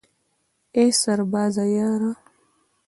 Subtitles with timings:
[0.73, 2.13] ای سربازه یاره